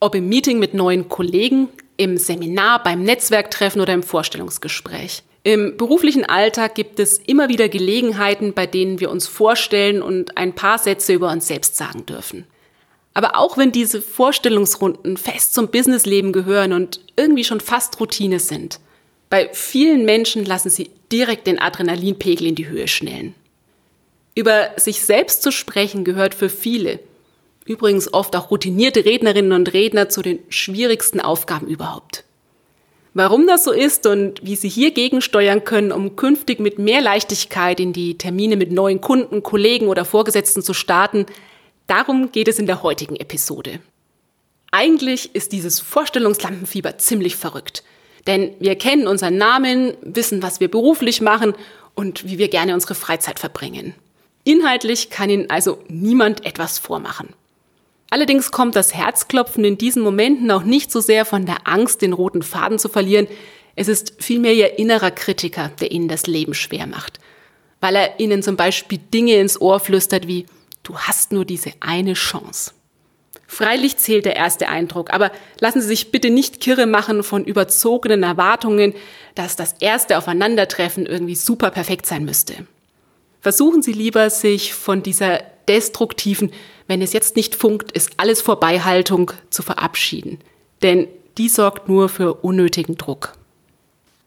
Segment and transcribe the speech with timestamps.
[0.00, 5.22] Ob im Meeting mit neuen Kollegen, im Seminar, beim Netzwerktreffen oder im Vorstellungsgespräch.
[5.42, 10.54] Im beruflichen Alltag gibt es immer wieder Gelegenheiten, bei denen wir uns vorstellen und ein
[10.54, 12.44] paar Sätze über uns selbst sagen dürfen.
[13.14, 18.78] Aber auch wenn diese Vorstellungsrunden fest zum Businessleben gehören und irgendwie schon fast Routine sind,
[19.30, 23.34] bei vielen Menschen lassen sie direkt den Adrenalinpegel in die Höhe schnellen.
[24.34, 27.00] Über sich selbst zu sprechen gehört für viele,
[27.68, 32.24] übrigens oft auch routinierte Rednerinnen und Redner zu den schwierigsten Aufgaben überhaupt.
[33.14, 37.80] Warum das so ist und wie Sie hier gegensteuern können, um künftig mit mehr Leichtigkeit
[37.80, 41.26] in die Termine mit neuen Kunden, Kollegen oder Vorgesetzten zu starten,
[41.86, 43.80] darum geht es in der heutigen Episode.
[44.70, 47.82] Eigentlich ist dieses Vorstellungslampenfieber ziemlich verrückt.
[48.26, 51.54] Denn wir kennen unseren Namen, wissen, was wir beruflich machen
[51.94, 53.94] und wie wir gerne unsere Freizeit verbringen.
[54.44, 57.30] Inhaltlich kann Ihnen also niemand etwas vormachen.
[58.10, 62.14] Allerdings kommt das Herzklopfen in diesen Momenten auch nicht so sehr von der Angst, den
[62.14, 63.28] roten Faden zu verlieren.
[63.76, 67.20] Es ist vielmehr Ihr innerer Kritiker, der Ihnen das Leben schwer macht.
[67.80, 70.46] Weil er Ihnen zum Beispiel Dinge ins Ohr flüstert wie,
[70.82, 72.72] du hast nur diese eine Chance.
[73.46, 78.22] Freilich zählt der erste Eindruck, aber lassen Sie sich bitte nicht kirre machen von überzogenen
[78.22, 78.94] Erwartungen,
[79.34, 82.66] dass das erste Aufeinandertreffen irgendwie super perfekt sein müsste.
[83.40, 86.52] Versuchen Sie lieber, sich von dieser destruktiven,
[86.86, 90.38] wenn es jetzt nicht funkt, ist alles vorbei Haltung zu verabschieden.
[90.82, 93.34] Denn die sorgt nur für unnötigen Druck.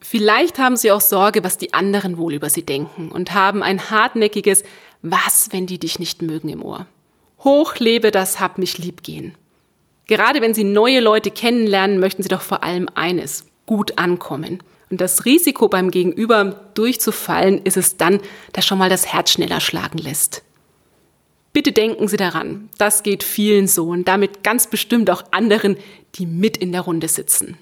[0.00, 3.90] Vielleicht haben Sie auch Sorge, was die anderen wohl über Sie denken und haben ein
[3.90, 4.62] hartnäckiges
[5.02, 6.86] Was, wenn die dich nicht mögen im Ohr.
[7.40, 9.34] Hoch lebe das Hab mich lieb gehen.
[10.06, 14.62] Gerade wenn Sie neue Leute kennenlernen, möchten Sie doch vor allem eines, gut ankommen.
[14.90, 16.44] Und das Risiko beim Gegenüber
[16.74, 18.20] durchzufallen ist es dann,
[18.52, 20.42] das schon mal das Herz schneller schlagen lässt.
[21.56, 25.78] Bitte denken Sie daran, das geht vielen so und damit ganz bestimmt auch anderen,
[26.16, 27.56] die mit in der Runde sitzen.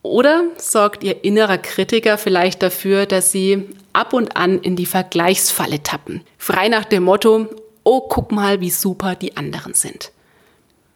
[0.00, 5.82] Oder sorgt Ihr innerer Kritiker vielleicht dafür, dass Sie ab und an in die Vergleichsfalle
[5.82, 6.22] tappen?
[6.38, 7.46] Frei nach dem Motto,
[7.84, 10.10] oh, guck mal, wie super die anderen sind.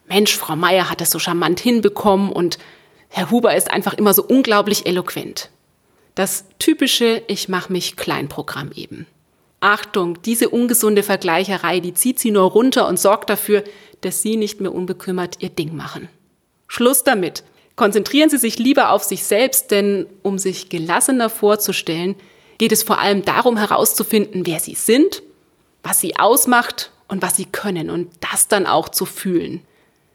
[0.09, 2.57] Mensch, Frau Meier hat es so charmant hinbekommen und
[3.11, 5.51] Herr Huber ist einfach immer so unglaublich eloquent.
[6.15, 9.07] Das typische Ich mach mich Kleinprogramm eben.
[9.61, 13.63] Achtung, diese ungesunde Vergleicherei, die zieht sie nur runter und sorgt dafür,
[14.01, 16.09] dass sie nicht mehr unbekümmert ihr Ding machen.
[16.67, 17.45] Schluss damit.
[17.77, 22.15] Konzentrieren Sie sich lieber auf sich selbst, denn um sich gelassener vorzustellen,
[22.59, 25.23] geht es vor allem darum herauszufinden, wer Sie sind,
[25.83, 29.63] was Sie ausmacht und was Sie können und das dann auch zu fühlen.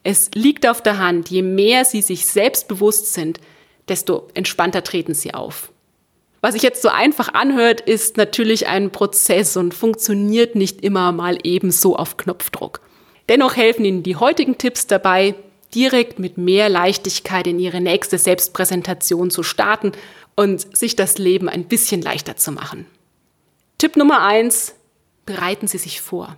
[0.04, 3.40] Es liegt auf der Hand, je mehr Sie sich selbst bewusst sind,
[3.88, 5.72] desto entspannter treten Sie auf.
[6.46, 11.40] Was sich jetzt so einfach anhört, ist natürlich ein Prozess und funktioniert nicht immer mal
[11.42, 12.82] ebenso auf Knopfdruck.
[13.30, 15.34] Dennoch helfen Ihnen die heutigen Tipps dabei,
[15.74, 19.94] direkt mit mehr Leichtigkeit in Ihre nächste Selbstpräsentation zu starten
[20.36, 22.86] und sich das Leben ein bisschen leichter zu machen.
[23.80, 24.76] Tipp Nummer eins:
[25.26, 26.38] Bereiten Sie sich vor.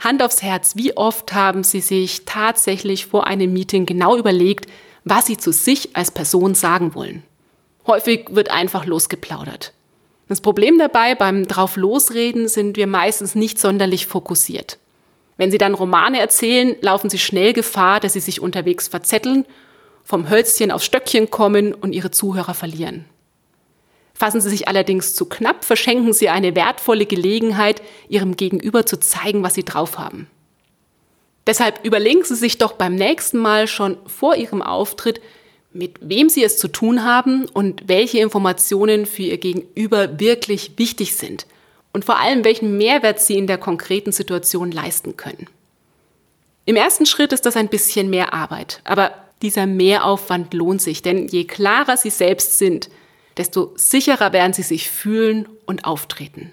[0.00, 4.64] Hand aufs Herz, wie oft haben Sie sich tatsächlich vor einem Meeting genau überlegt,
[5.04, 7.22] was Sie zu sich als Person sagen wollen?
[7.86, 9.72] Häufig wird einfach losgeplaudert.
[10.28, 14.78] Das Problem dabei beim drauf losreden sind wir meistens nicht sonderlich fokussiert.
[15.36, 19.44] Wenn Sie dann Romane erzählen, laufen Sie schnell Gefahr, dass Sie sich unterwegs verzetteln,
[20.04, 23.04] vom Hölzchen aufs Stöckchen kommen und Ihre Zuhörer verlieren.
[24.14, 29.42] Fassen Sie sich allerdings zu knapp, verschenken Sie eine wertvolle Gelegenheit, Ihrem Gegenüber zu zeigen,
[29.42, 30.28] was Sie drauf haben.
[31.46, 35.20] Deshalb überlegen Sie sich doch beim nächsten Mal schon vor Ihrem Auftritt,
[35.74, 41.16] mit wem Sie es zu tun haben und welche Informationen für Ihr Gegenüber wirklich wichtig
[41.16, 41.46] sind
[41.92, 45.46] und vor allem welchen Mehrwert Sie in der konkreten Situation leisten können.
[46.64, 51.26] Im ersten Schritt ist das ein bisschen mehr Arbeit, aber dieser Mehraufwand lohnt sich, denn
[51.26, 52.88] je klarer Sie selbst sind,
[53.36, 56.52] desto sicherer werden Sie sich fühlen und auftreten.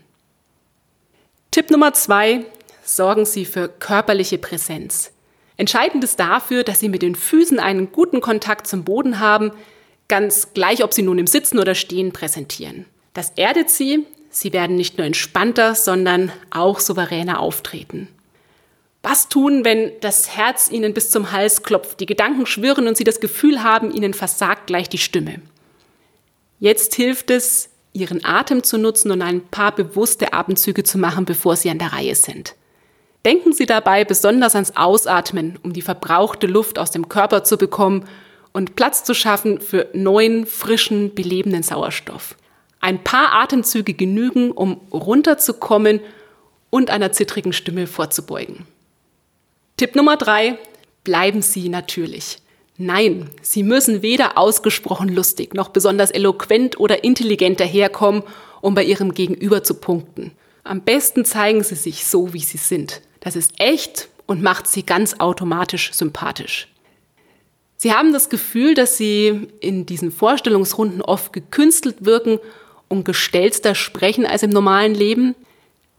[1.51, 2.45] Tipp Nummer zwei,
[2.83, 5.11] sorgen Sie für körperliche Präsenz.
[5.59, 9.51] Entscheidend ist dafür, dass Sie mit den Füßen einen guten Kontakt zum Boden haben,
[10.07, 12.85] ganz gleich, ob Sie nun im Sitzen oder Stehen präsentieren.
[13.13, 18.07] Das erdet Sie, Sie werden nicht nur entspannter, sondern auch souveräner auftreten.
[19.03, 23.03] Was tun, wenn das Herz ihnen bis zum Hals klopft, die Gedanken schwirren und sie
[23.03, 25.41] das Gefühl haben, ihnen versagt gleich die Stimme?
[26.61, 31.57] Jetzt hilft es, ihren Atem zu nutzen und ein paar bewusste Atemzüge zu machen, bevor
[31.57, 32.55] sie an der Reihe sind.
[33.25, 38.05] Denken Sie dabei besonders ans Ausatmen, um die verbrauchte Luft aus dem Körper zu bekommen
[38.53, 42.35] und Platz zu schaffen für neuen, frischen, belebenden Sauerstoff.
[42.79, 45.99] Ein paar Atemzüge genügen, um runterzukommen
[46.69, 48.65] und einer zittrigen Stimme vorzubeugen.
[49.75, 50.57] Tipp Nummer drei,
[51.03, 52.39] bleiben Sie natürlich.
[52.77, 58.23] Nein, Sie müssen weder ausgesprochen lustig noch besonders eloquent oder intelligent daherkommen,
[58.61, 60.31] um bei Ihrem Gegenüber zu punkten.
[60.63, 63.01] Am besten zeigen Sie sich so, wie Sie sind.
[63.19, 66.67] Das ist echt und macht Sie ganz automatisch sympathisch.
[67.77, 72.39] Sie haben das Gefühl, dass Sie in diesen Vorstellungsrunden oft gekünstelt wirken
[72.89, 75.33] und gestelzter sprechen als im normalen Leben.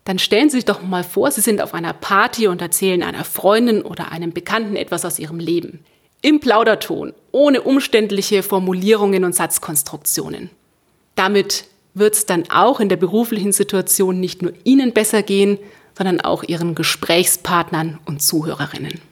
[0.05, 3.25] Dann stellen Sie sich doch mal vor, Sie sind auf einer Party und erzählen einer
[3.25, 5.81] Freundin oder einem Bekannten etwas aus Ihrem Leben.
[6.23, 10.51] Im Plauderton, ohne umständliche Formulierungen und Satzkonstruktionen.
[11.15, 11.65] Damit
[11.95, 15.59] wird es dann auch in der beruflichen Situation nicht nur Ihnen besser gehen,
[16.01, 19.03] sondern auch Ihren Gesprächspartnern und Zuhörerinnen.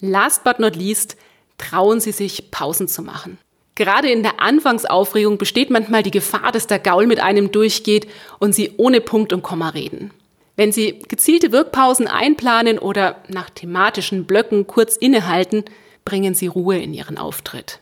[0.00, 1.16] Last but not least,
[1.58, 3.38] trauen Sie sich, Pausen zu machen.
[3.76, 8.08] Gerade in der Anfangsaufregung besteht manchmal die Gefahr, dass der Gaul mit einem durchgeht
[8.40, 10.10] und Sie ohne Punkt und Komma reden.
[10.56, 15.62] Wenn Sie gezielte Wirkpausen einplanen oder nach thematischen Blöcken kurz innehalten,
[16.04, 17.78] bringen Sie Ruhe in Ihren Auftritt.